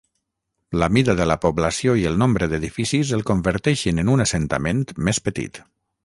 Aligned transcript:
La 0.83 0.87
mida 0.97 1.13
de 1.17 1.25
la 1.31 1.35
població 1.41 1.93
i 2.03 2.07
el 2.11 2.17
nombre 2.21 2.47
d'edificis 2.53 3.11
el 3.17 3.23
converteixen 3.31 4.05
en 4.05 4.09
un 4.15 4.25
assentament 4.25 4.81
més 5.09 5.21
petit. 5.29 5.61